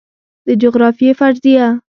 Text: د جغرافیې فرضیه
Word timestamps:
د 0.45 0.49
جغرافیې 0.61 1.11
فرضیه 1.19 1.67